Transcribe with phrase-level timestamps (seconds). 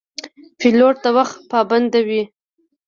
[0.59, 2.21] پیلوټ د وخت پابند وي.